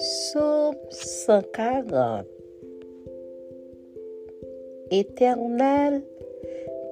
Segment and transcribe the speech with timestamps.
[0.00, 2.24] Psaume 140
[4.90, 6.02] Éternel,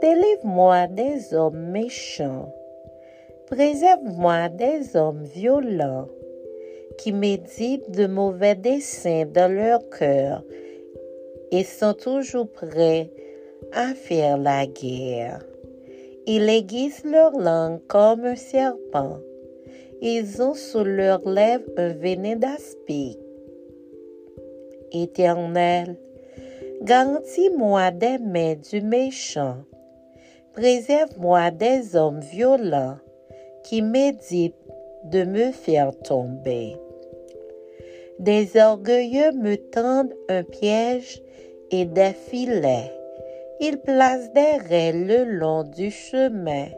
[0.02, 2.52] délivre-moi des hommes méchants,
[3.46, 6.08] préserve-moi des hommes violents
[6.98, 10.44] qui méditent de mauvais desseins dans leur cœur
[11.50, 13.10] et sont toujours prêts
[13.72, 15.46] à faire la guerre.
[16.26, 19.16] Ils aiguisent leur langue comme un serpent.
[20.00, 23.18] Ils ont sous leurs lèvres un venin d'aspic.
[24.92, 25.96] Éternel,
[26.82, 29.56] garantis-moi des mains du méchant.
[30.52, 32.98] Préserve-moi des hommes violents
[33.64, 34.54] qui méditent
[35.04, 36.76] de me faire tomber.
[38.20, 41.20] Des orgueilleux me tendent un piège
[41.70, 42.92] et des filets.
[43.60, 46.68] Ils placent des raies le long du chemin.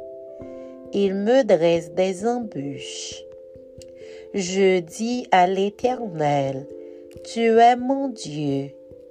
[0.92, 3.22] Ils me dressent des embûches.
[4.34, 6.66] Je dis à l'Éternel,
[7.24, 8.70] Tu es mon Dieu,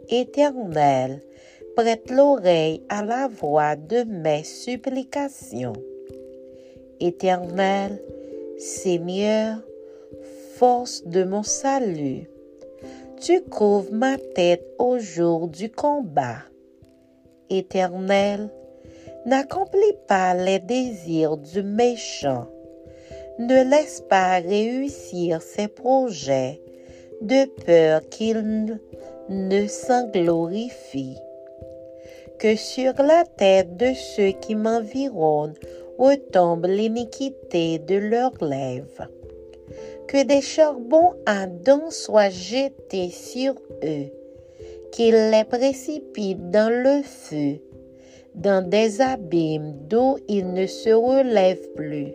[0.09, 1.21] Éternel,
[1.75, 5.73] prête l'oreille à la voix de mes supplications.
[6.99, 8.01] Éternel,
[8.57, 9.59] Seigneur,
[10.55, 12.29] force de mon salut,
[13.21, 16.43] tu couvres ma tête au jour du combat.
[17.49, 18.49] Éternel,
[19.25, 22.47] n'accomplis pas les désirs du méchant.
[23.37, 26.61] Ne laisse pas réussir ses projets
[27.21, 28.79] de peur qu'il
[29.29, 31.17] ne s'en glorifie.
[32.37, 35.55] Que sur la tête de ceux qui m'environnent
[35.97, 39.07] retombe l'iniquité de leurs lèvres.
[40.07, 43.53] Que des charbons ardents soient jetés sur
[43.83, 44.09] eux
[44.91, 47.59] qu'il les précipite dans le feu,
[48.35, 52.13] dans des abîmes d'où ils ne se relèvent plus.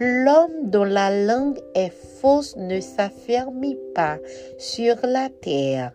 [0.00, 4.18] L'homme dont la langue est fausse ne s'affermit pas
[4.58, 5.92] sur la terre,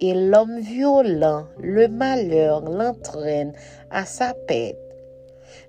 [0.00, 3.52] et l'homme violent, le malheur l'entraîne
[3.90, 4.76] à sa paix.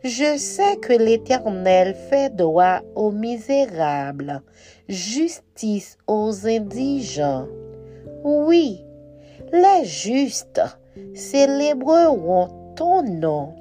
[0.04, 4.42] Je sais que l'Éternel fait droit aux misérables,
[4.90, 7.48] justice aux indigents.
[8.24, 8.84] Oui,
[9.52, 10.62] les justes
[11.14, 13.54] célébreront ton nom.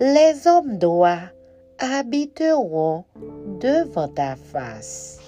[0.00, 1.30] Les hommes droits
[1.78, 3.04] habiteront
[3.60, 5.21] devant ta face.